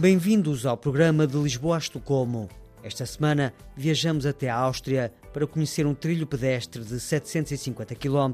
[0.00, 2.48] Bem-vindos ao programa de Lisboa a Estocolmo.
[2.82, 8.32] Esta semana viajamos até a Áustria para conhecer um trilho pedestre de 750 km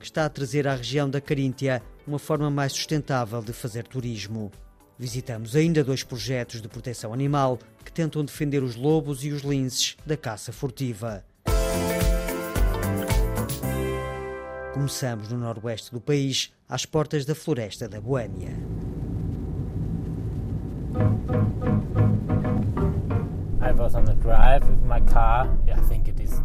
[0.00, 4.50] que está a trazer à região da Caríntia uma forma mais sustentável de fazer turismo.
[4.98, 9.98] Visitamos ainda dois projetos de proteção animal que tentam defender os lobos e os linces
[10.06, 11.22] da caça furtiva.
[14.72, 18.71] Começamos no noroeste do país, às portas da floresta da Boêmia.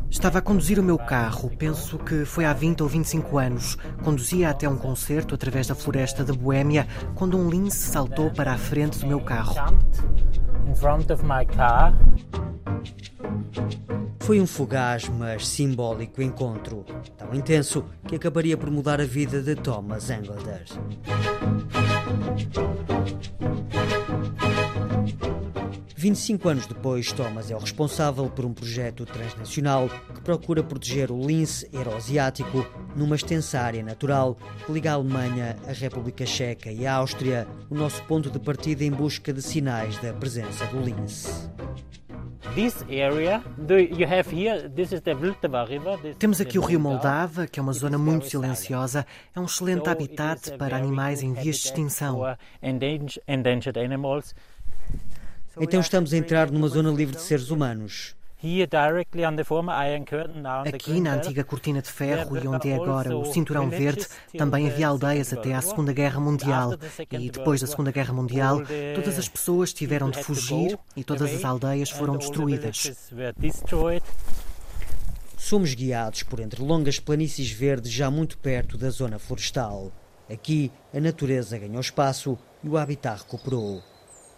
[0.10, 3.78] Estava a conduzir o meu carro, penso que foi há 20 ou 25 anos.
[4.04, 8.58] Conduzia até um concerto através da floresta da Boêmia quando um lince saltou para a
[8.58, 9.56] frente do meu carro.
[14.20, 16.86] Foi um fugaz, mas simbólico encontro,
[17.18, 20.66] tão intenso que acabaria por mudar a vida de Thomas Englander.
[26.08, 31.20] 25 anos depois, Thomas é o responsável por um projeto transnacional que procura proteger o
[31.20, 36.94] lince euroasiático numa extensa área natural que liga a Alemanha, a República Checa e a
[36.94, 41.50] Áustria, o nosso ponto de partida em busca de sinais da presença do lince.
[46.18, 49.06] Temos aqui o rio Moldava, que é uma zona muito silenciosa.
[49.36, 52.24] É um excelente habitat para animais em vias de extinção.
[55.60, 58.16] Então estamos a entrar numa zona livre de seres humanos.
[60.74, 64.06] Aqui, na antiga cortina de ferro e onde é agora o cinturão verde,
[64.38, 66.76] também havia aldeias até à Segunda Guerra Mundial.
[67.12, 68.62] E depois da Segunda Guerra Mundial,
[68.94, 73.12] todas as pessoas tiveram de fugir e todas as aldeias foram destruídas.
[75.36, 79.92] Somos guiados por entre longas planícies verdes já muito perto da zona florestal.
[80.30, 83.82] Aqui, a natureza ganhou espaço e o habitat recuperou.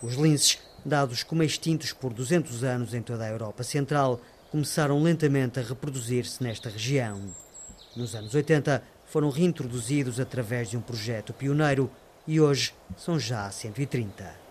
[0.01, 4.19] Os linces dados como extintos por 200 anos em toda a Europa Central,
[4.51, 7.21] começaram lentamente a reproduzir-se nesta região.
[7.95, 11.89] Nos anos 80, foram reintroduzidos através de um projeto pioneiro
[12.27, 14.49] e hoje são já 130.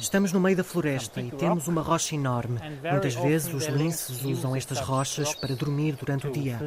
[0.00, 2.58] Estamos no meio da floresta e temos uma rocha enorme.
[2.90, 6.58] Muitas vezes os linces usam estas rochas para dormir durante o dia.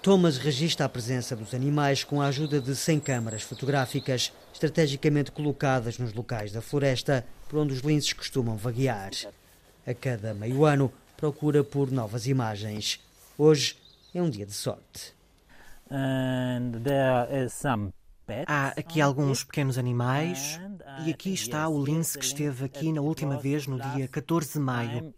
[0.00, 5.98] Thomas registra a presença dos animais com a ajuda de 100 câmaras fotográficas estrategicamente colocadas
[5.98, 9.10] nos locais da floresta por onde os linces costumam vaguear.
[9.84, 13.00] A cada meio ano procura por novas imagens.
[13.36, 13.76] Hoje
[14.14, 15.12] é um dia de sorte.
[18.46, 20.60] Há aqui alguns pequenos animais
[21.04, 24.58] e aqui está o lince que esteve aqui na última vez no dia 14 de
[24.60, 25.12] maio.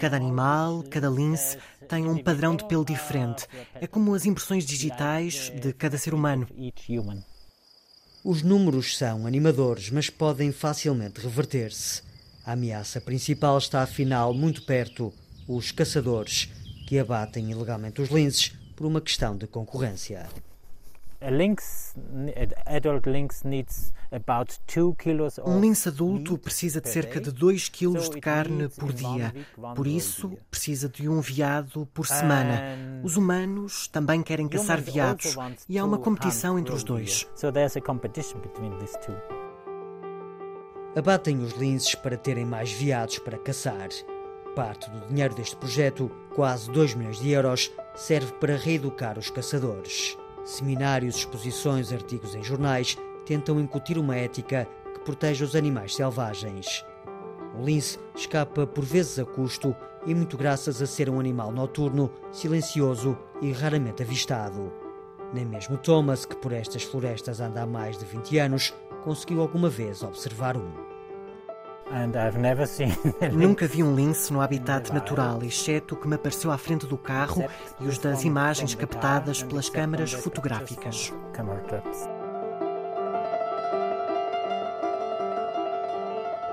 [0.00, 3.48] Cada animal, cada lince tem um padrão de pelo diferente.
[3.74, 6.46] É como as impressões digitais de cada ser humano.
[8.22, 12.02] Os números são animadores, mas podem facilmente reverter-se.
[12.44, 15.12] A ameaça principal está afinal muito perto:
[15.48, 16.48] os caçadores,
[16.86, 20.28] que abatem ilegalmente os linces por uma questão de concorrência.
[25.44, 29.34] Um lince adulto precisa de cerca de 2 kg de carne por dia.
[29.74, 33.00] Por isso, precisa de um veado por semana.
[33.02, 35.36] Os humanos também querem caçar veados
[35.68, 37.28] e há uma competição entre os dois.
[40.96, 43.88] Abatem os linces para terem mais veados para caçar.
[44.56, 50.18] Parte do dinheiro deste projeto, quase 2 milhões de euros, serve para reeducar os caçadores.
[50.50, 56.84] Seminários, exposições, artigos em jornais tentam incutir uma ética que proteja os animais selvagens.
[57.56, 62.10] O lince escapa por vezes a custo e muito graças a ser um animal noturno,
[62.32, 64.72] silencioso e raramente avistado.
[65.32, 68.74] Nem mesmo Thomas, que por estas florestas anda há mais de 20 anos,
[69.04, 70.89] conseguiu alguma vez observar um.
[73.32, 76.96] Nunca vi um lince no habitat natural, exceto o que me apareceu à frente do
[76.96, 77.44] carro
[77.80, 81.12] e os das imagens captadas pelas câmaras fotográficas.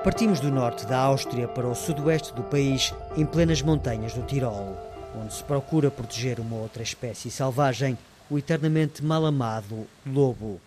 [0.04, 4.78] Partimos do norte da Áustria para o sudoeste do país, em plenas montanhas do Tirol,
[5.13, 7.98] onde se procura proteger uma outra espécie selvagem,
[8.30, 10.62] o eternamente mal amado lobo.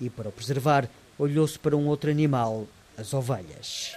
[0.00, 0.88] E para o preservar,
[1.18, 2.66] olhou-se para um outro animal,
[2.98, 3.94] as ovelhas.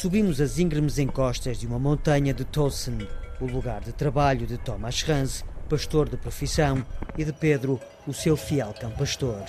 [0.00, 3.06] Subimos as íngremes encostas de uma montanha de Tossen,
[3.38, 6.82] o lugar de trabalho de Thomas Ranz, pastor de profissão,
[7.18, 9.44] e de Pedro, o seu fiel cão pastor.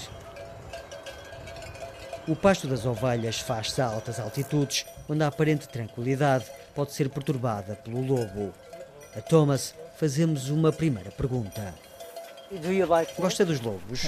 [2.28, 7.78] O pasto das ovelhas faz-se a altas altitudes, onde a aparente tranquilidade pode ser perturbada
[7.78, 8.52] pelo lobo.
[9.16, 11.74] A Thomas fazemos uma primeira pergunta.
[13.18, 14.06] Gosta dos lobos?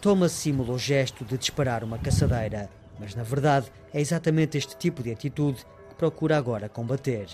[0.00, 2.68] Thomas simula o gesto de disparar uma caçadeira,
[3.04, 7.28] mas na verdade é exatamente este tipo de atitude que procura agora combater.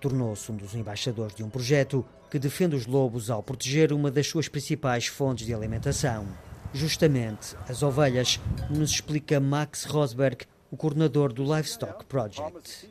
[0.00, 4.26] Tornou-se um dos embaixadores de um projeto que defende os lobos ao proteger uma das
[4.26, 6.26] suas principais fontes de alimentação,
[6.72, 8.40] justamente as ovelhas,
[8.70, 12.88] nos explica Max Rosberg, o coordenador do Livestock Project.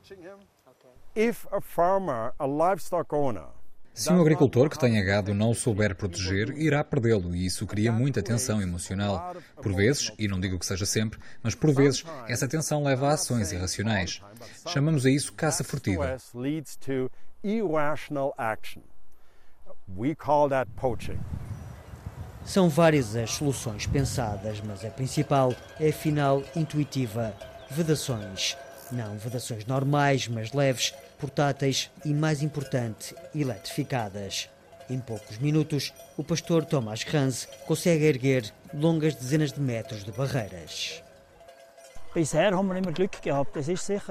[3.94, 7.92] Se um agricultor que tenha gado não o souber proteger, irá perdê-lo e isso cria
[7.92, 9.36] muita tensão emocional.
[9.62, 13.14] Por vezes, e não digo que seja sempre, mas por vezes, essa tensão leva a
[13.14, 14.22] ações irracionais.
[14.68, 16.18] Chamamos a isso caça furtiva.
[19.94, 21.20] We call that poaching.
[22.46, 27.36] São várias as soluções pensadas, mas a principal é afinal intuitiva:
[27.70, 28.56] vedações.
[28.92, 34.50] Não vedações normais, mas leves, portáteis e, mais importante, eletrificadas.
[34.90, 41.04] Em poucos minutos, o pastor Thomas Hans consegue erguer longas dezenas de metros de barreiras.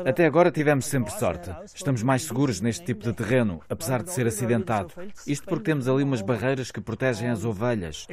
[0.06, 1.50] Até agora tivemos sempre sorte.
[1.74, 4.94] Estamos mais seguros neste tipo de terreno, apesar de ser acidentado.
[5.26, 8.06] Isto porque temos ali umas barreiras que protegem as ovelhas.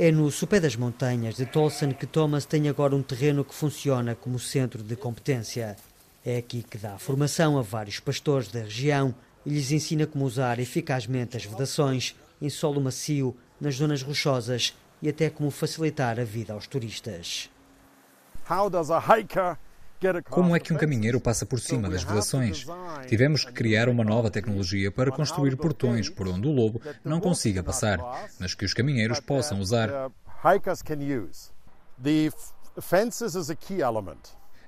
[0.00, 4.14] É no sopé das montanhas de Tolson que Thomas tem agora um terreno que funciona
[4.14, 5.76] como centro de competência.
[6.24, 9.12] É aqui que dá formação a vários pastores da região
[9.44, 14.72] e lhes ensina como usar eficazmente as vedações em solo macio, nas zonas rochosas
[15.02, 17.50] e até como facilitar a vida aos turistas.
[20.30, 22.64] Como é que um caminheiro passa por cima das vedações?
[23.06, 27.62] Tivemos que criar uma nova tecnologia para construir portões por onde o lobo não consiga
[27.62, 27.98] passar,
[28.38, 30.10] mas que os caminheiros possam usar.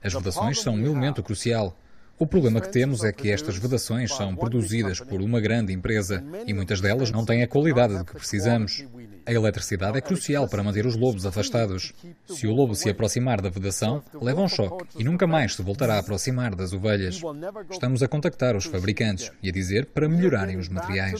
[0.02, 1.76] As vedações são um elemento crucial.
[2.20, 6.52] O problema que temos é que estas vedações são produzidas por uma grande empresa e
[6.52, 8.84] muitas delas não têm a qualidade de que precisamos.
[9.24, 11.94] A eletricidade é crucial para manter os lobos afastados.
[12.26, 15.94] Se o lobo se aproximar da vedação, leva um choque e nunca mais se voltará
[15.94, 17.22] a aproximar das ovelhas.
[17.70, 21.18] Estamos a contactar os fabricantes e a dizer para melhorarem os materiais.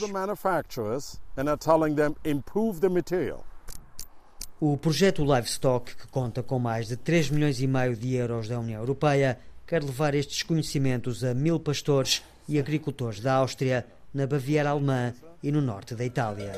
[4.60, 8.60] O projeto Livestock, que conta com mais de 3 milhões e meio de euros da
[8.60, 9.38] União Europeia,
[9.70, 15.52] quer levar estes conhecimentos a mil pastores e agricultores da Áustria, na Baviera Alemã e
[15.52, 16.50] no norte da Itália.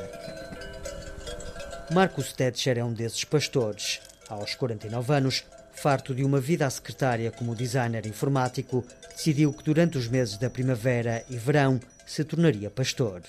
[1.93, 4.01] Marcus Tetscher é um desses pastores.
[4.27, 8.83] Aos 49 anos, farto de uma vida à secretária como designer informático,
[9.15, 13.21] decidiu que durante os meses da primavera e verão se tornaria pastor.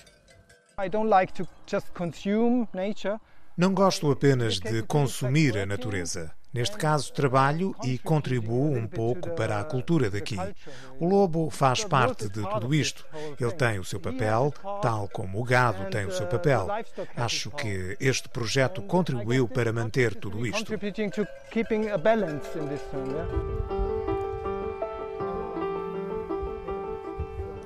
[0.83, 3.19] I don't like to just consume nature.
[3.55, 6.31] Não gosto apenas de consumir a natureza.
[6.55, 10.37] Neste caso, trabalho e contribuo um pouco para a cultura daqui.
[10.97, 13.05] O lobo faz parte de tudo isto.
[13.37, 16.65] Ele tem o seu papel, tal como o gado tem o seu papel.
[17.17, 20.71] Acho que este projeto contribuiu para manter tudo isto.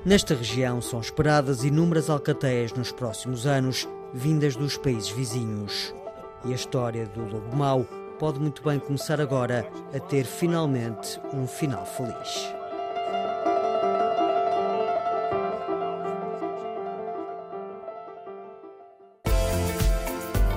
[0.03, 5.93] Nesta região são esperadas inúmeras alcateias nos próximos anos vindas dos países vizinhos.
[6.43, 7.86] E a história do lobo mau
[8.19, 12.53] pode muito bem começar agora a ter finalmente um final feliz.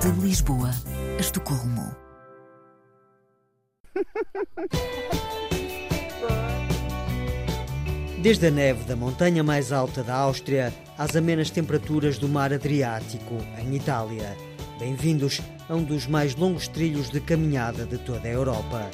[0.01, 0.71] De Lisboa
[1.17, 1.95] a Estocolmo.
[8.21, 13.35] Desde a neve da montanha mais alta da Áustria às amenas temperaturas do mar Adriático,
[13.57, 14.35] em Itália.
[14.79, 15.39] Bem-vindos
[15.69, 18.89] a um dos mais longos trilhos de caminhada de toda a Europa.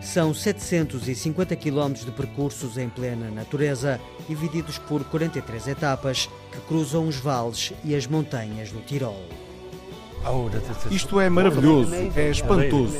[0.00, 7.16] São 750 km de percursos em plena natureza, divididos por 43 etapas que cruzam os
[7.16, 9.28] vales e as montanhas do Tirol.
[10.90, 12.96] Isto é maravilhoso, é espantoso.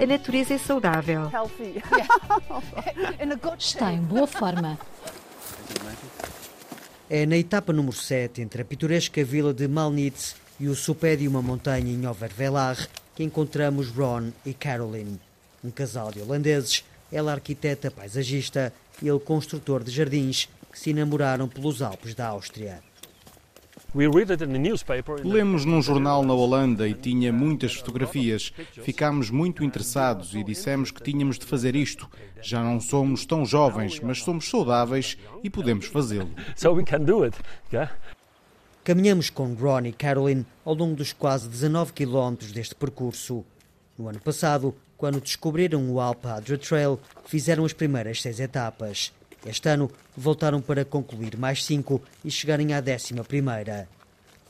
[0.00, 1.30] A natureza é saudável.
[3.58, 4.78] Está em boa forma.
[7.12, 11.26] É na etapa número 7, entre a pitoresca vila de Malnitz e o sopé de
[11.26, 15.18] uma montanha em Overvelar, que encontramos Ron e Caroline,
[15.64, 21.48] um casal de holandeses, ela arquiteta paisagista e ele construtor de jardins, que se enamoraram
[21.48, 22.80] pelos Alpes da Áustria.
[25.24, 28.52] Lemos num jornal na Holanda e tinha muitas fotografias.
[28.82, 32.08] Ficámos muito interessados e dissemos que tínhamos de fazer isto.
[32.40, 36.30] Já não somos tão jovens, mas somos saudáveis e podemos fazê-lo.
[38.84, 43.44] Caminhamos com Ron e Caroline ao longo dos quase 19 quilómetros deste percurso.
[43.98, 49.12] No ano passado, quando descobriram o Alpe Adria Trail, fizeram as primeiras seis etapas.
[49.44, 53.88] Este ano voltaram para concluir mais cinco e chegarem à décima primeira.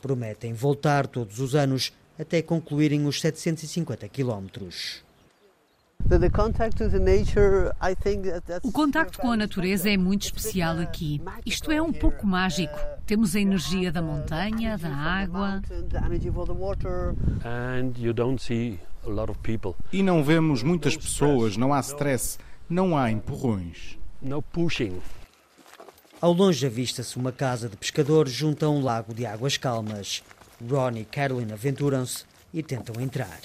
[0.01, 5.03] Prometem voltar todos os anos até concluírem os 750 quilómetros.
[8.63, 11.21] O contacto com a natureza é muito especial aqui.
[11.45, 12.77] Isto é um pouco mágico.
[13.05, 15.61] Temos a energia da montanha, da água.
[19.93, 22.37] E não vemos muitas pessoas, não há stress,
[22.69, 24.00] não há empurrões.
[26.21, 30.23] Ao longe avista-se uma casa de pescador junto a um lago de águas calmas.
[30.69, 33.39] Ron e Carolyn aventuram-se e tentam entrar.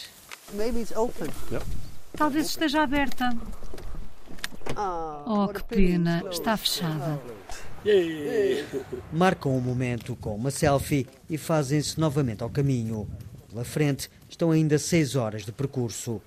[2.16, 3.34] Talvez esteja aberta.
[4.76, 7.18] Oh, que pena, está fechada.
[9.12, 13.08] Marcam um momento com uma selfie e fazem-se novamente ao caminho.
[13.48, 16.20] Pela frente estão ainda seis horas de percurso.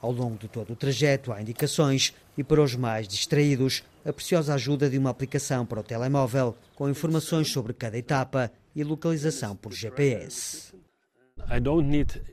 [0.00, 4.54] Ao longo de todo o trajeto há indicações e para os mais distraídos, a preciosa
[4.54, 9.74] ajuda de uma aplicação para o telemóvel com informações sobre cada etapa e localização por
[9.74, 10.72] GPS.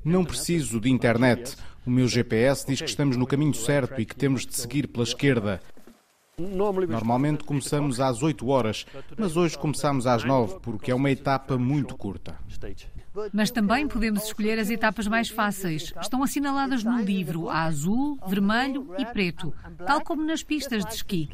[0.06, 1.58] Não preciso de internet.
[1.86, 5.04] O meu GPS diz que estamos no caminho certo e que temos de seguir pela
[5.04, 5.62] esquerda.
[6.40, 8.86] Normalmente começamos às 8 horas,
[9.18, 12.38] mas hoje começamos às 9 porque é uma etapa muito curta.
[13.34, 15.94] Mas também podemos escolher as etapas mais fáceis.
[16.02, 19.54] Estão assinaladas no livro a azul, vermelho e preto,
[19.86, 21.30] tal como nas pistas de esqui.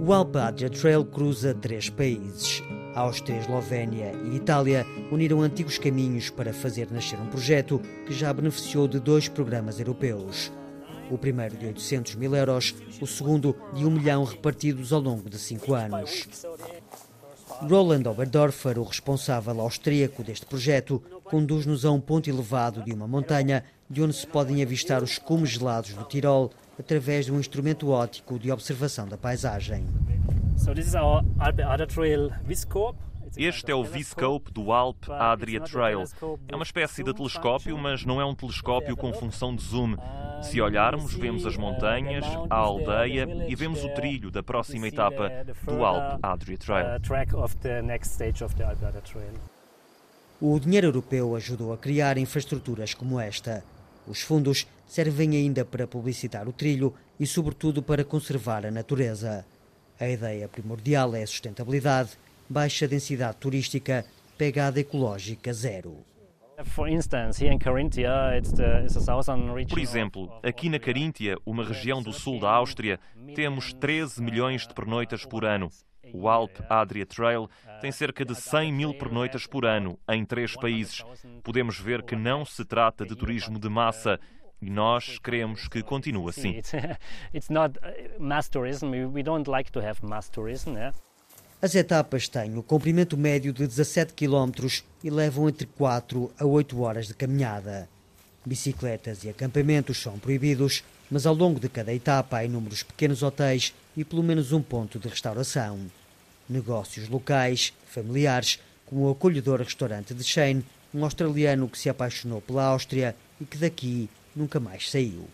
[0.00, 2.62] O Alpe Adria Trail cruza três países.
[2.94, 8.86] Áustria, Eslovénia e Itália uniram antigos caminhos para fazer nascer um projeto que já beneficiou
[8.86, 10.52] de dois programas europeus.
[11.10, 15.38] O primeiro de 800 mil euros, o segundo de um milhão repartidos ao longo de
[15.38, 16.26] cinco anos.
[17.68, 23.64] Roland Oberdorfer, o responsável austríaco deste projeto, conduz-nos a um ponto elevado de uma montanha
[23.88, 28.38] de onde se podem avistar os cumes gelados do Tirol através de um instrumento óptico
[28.38, 29.84] de observação da paisagem.
[33.36, 36.04] Este é o V-Scope do Alp Adria Trail.
[36.46, 39.96] É uma espécie de telescópio, mas não é um telescópio com função de zoom.
[40.42, 45.30] Se olharmos, vemos as montanhas, a aldeia e vemos o trilho da próxima etapa
[45.62, 46.86] do Alp Adria Trail.
[50.40, 53.64] O dinheiro europeu ajudou a criar infraestruturas como esta.
[54.06, 59.46] Os fundos servem ainda para publicitar o trilho e, sobretudo, para conservar a natureza.
[59.98, 62.18] A ideia primordial é a sustentabilidade,
[62.52, 64.04] baixa densidade turística,
[64.36, 66.04] pegada ecológica zero.
[69.74, 73.00] Por exemplo, aqui na Caríntia, uma região do sul da Áustria,
[73.34, 75.70] temos 13 milhões de pernoitas por ano.
[76.12, 77.48] O Alp Adria Trail
[77.80, 81.02] tem cerca de 100 mil pernoitas por ano em três países.
[81.42, 84.20] Podemos ver que não se trata de turismo de massa,
[84.60, 86.60] e nós queremos que continue assim.
[91.64, 96.80] As etapas têm o comprimento médio de 17 km e levam entre 4 a 8
[96.80, 97.88] horas de caminhada.
[98.44, 103.72] Bicicletas e acampamentos são proibidos, mas ao longo de cada etapa há inúmeros pequenos hotéis
[103.96, 105.78] e pelo menos um ponto de restauração.
[106.48, 112.64] Negócios locais, familiares, como o acolhedor restaurante de Shane, um australiano que se apaixonou pela
[112.64, 115.28] Áustria e que daqui nunca mais saiu.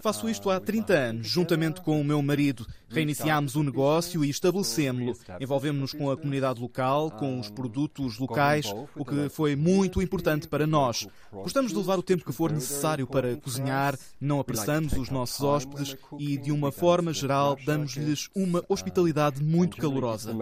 [0.00, 2.66] Faço isto há 30 anos, juntamente com o meu marido.
[2.88, 5.14] Reiniciámos o negócio e estabelecemos-lo.
[5.38, 10.66] Envolvemos-nos com a comunidade local, com os produtos locais, o que foi muito importante para
[10.66, 11.06] nós.
[11.30, 15.94] Gostamos de levar o tempo que for necessário para cozinhar, não apressamos os nossos hóspedes
[16.18, 20.34] e, de uma forma geral, damos-lhes uma hospitalidade muito calorosa.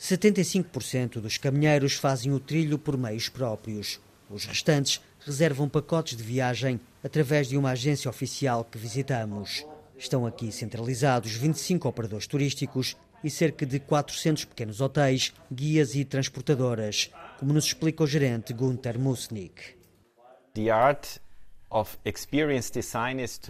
[0.00, 4.00] 75% dos caminheiros fazem o trilho por meios próprios.
[4.34, 9.64] Os restantes reservam pacotes de viagem através de uma agência oficial que visitamos.
[9.96, 17.12] Estão aqui centralizados 25 operadores turísticos e cerca de 400 pequenos hotéis, guias e transportadoras,
[17.38, 19.76] como nos explica o gerente Gunther Musnik.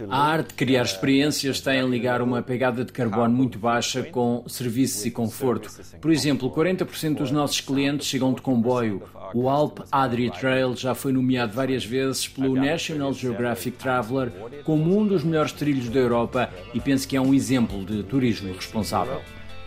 [0.09, 4.01] A arte de criar uh, experiências tem em ligar uma pegada de carbono muito baixa
[4.03, 5.69] com serviços e conforto.
[6.01, 9.03] Por exemplo, 40% dos nossos clientes chegam de comboio.
[9.33, 14.31] O Alp Adria Trail já foi nomeado várias vezes pelo National Geographic Traveler
[14.63, 18.51] como um dos melhores trilhos da Europa e penso que é um exemplo de turismo
[18.53, 19.21] responsável.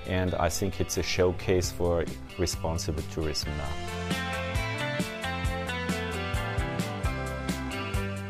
[0.08, 2.04] And I think it's a showcase for
[2.38, 3.97] responsible tourism now.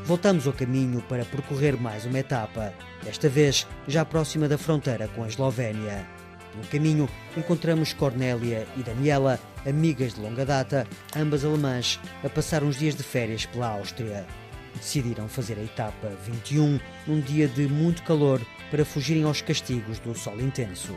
[0.08, 2.72] Voltamos ao caminho para percorrer mais uma etapa,
[3.04, 6.08] desta vez já próxima da fronteira com a Eslovénia.
[6.56, 12.78] No caminho encontramos Cornélia e Daniela, amigas de longa data, ambas alemãs, a passar uns
[12.78, 14.26] dias de férias pela Áustria.
[14.74, 20.14] Decidiram fazer a etapa 21 num dia de muito calor para fugirem aos castigos do
[20.14, 20.96] sol intenso.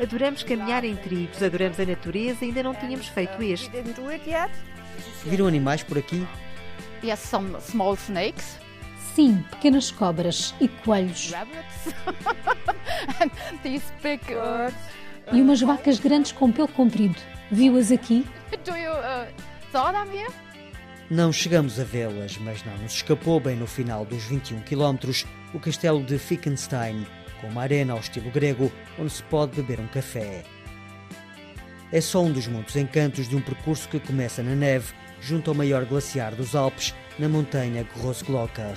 [0.00, 3.68] Adoramos caminhar em tribos, adoramos a natureza, ainda não tínhamos feito este.
[5.24, 6.24] Viram animais por aqui?
[7.02, 8.56] Yes, some small snakes.
[9.14, 11.32] Sim, pequenas cobras e coelhos.
[13.20, 13.30] And
[13.62, 14.72] these big, uh,
[15.32, 17.16] e umas vacas grandes com pelo comprido.
[17.50, 18.26] Viu-as aqui?
[18.64, 19.26] Do you uh,
[19.72, 20.32] saw them here?
[21.10, 25.24] Não chegamos a vê-las, mas não nos escapou bem no final dos 21 quilómetros
[25.54, 27.06] o castelo de Fickenstein,
[27.40, 30.44] com uma arena ao estilo grego onde se pode beber um café.
[31.90, 35.56] É só um dos muitos encantos de um percurso que começa na neve junto ao
[35.56, 38.76] maior glaciar dos Alpes, na montanha Grossglockner.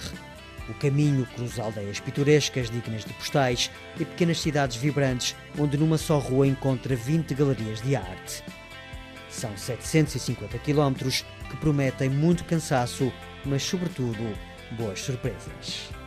[0.69, 3.69] O caminho cruza aldeias pitorescas dignas de postais
[3.99, 8.43] e pequenas cidades vibrantes, onde numa só rua encontra 20 galerias de arte.
[9.29, 13.11] São 750 quilómetros que prometem muito cansaço,
[13.45, 14.37] mas sobretudo
[14.77, 16.00] boas surpresas.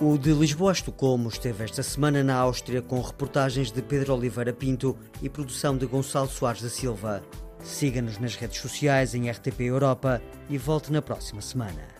[0.00, 4.52] O de Lisboa a Estocolmo esteve esta semana na Áustria com reportagens de Pedro Oliveira
[4.52, 7.20] Pinto e produção de Gonçalo Soares da Silva.
[7.64, 11.97] Siga-nos nas redes sociais em RTP Europa e volte na próxima semana.